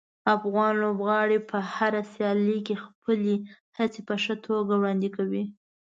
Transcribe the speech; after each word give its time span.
افغان 0.35 0.73
لوبغاړي 0.83 1.39
په 1.49 1.57
هره 1.73 2.01
سیالي 2.13 2.57
کې 2.67 2.75
خپلې 2.85 3.35
هڅې 3.77 4.01
په 4.07 4.15
ښه 4.23 4.35
توګه 4.45 4.73
وړاندې 4.77 5.09
کوي. 5.17 5.43